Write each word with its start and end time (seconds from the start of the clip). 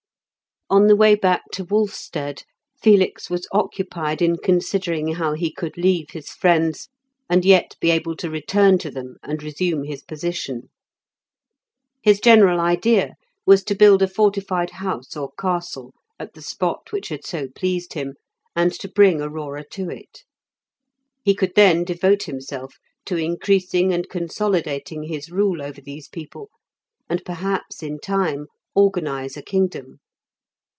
On 0.73 0.87
the 0.87 0.95
way 0.95 1.15
back 1.15 1.41
to 1.51 1.65
Wolfstead 1.65 2.43
Felix 2.81 3.29
was 3.29 3.45
occupied 3.51 4.21
in 4.21 4.37
considering 4.37 5.15
how 5.15 5.33
he 5.33 5.51
could 5.51 5.75
leave 5.77 6.11
his 6.11 6.29
friends, 6.29 6.87
and 7.29 7.43
yet 7.43 7.75
be 7.81 7.91
able 7.91 8.15
to 8.15 8.29
return 8.29 8.77
to 8.77 8.89
them 8.89 9.17
and 9.21 9.43
resume 9.43 9.83
his 9.83 10.01
position. 10.01 10.69
His 12.01 12.21
general 12.21 12.61
idea 12.61 13.15
was 13.45 13.65
to 13.65 13.75
build 13.75 14.01
a 14.01 14.07
fortified 14.07 14.69
house 14.69 15.17
or 15.17 15.33
castle 15.37 15.93
at 16.17 16.35
the 16.35 16.41
spot 16.41 16.93
which 16.93 17.09
had 17.09 17.25
so 17.25 17.49
pleased 17.53 17.91
him, 17.91 18.13
and 18.55 18.71
to 18.79 18.87
bring 18.87 19.19
Aurora 19.19 19.65
to 19.71 19.89
it. 19.89 20.23
He 21.21 21.35
could 21.35 21.51
then 21.57 21.83
devote 21.83 22.23
himself 22.23 22.75
to 23.07 23.17
increasing 23.17 23.91
and 23.93 24.07
consolidating 24.07 25.03
his 25.03 25.29
rule 25.31 25.61
over 25.61 25.81
these 25.81 26.07
people, 26.07 26.49
and 27.09 27.25
perhaps 27.25 27.83
in 27.83 27.99
time 27.99 28.45
organize 28.73 29.35
a 29.35 29.41
kingdom. 29.41 29.97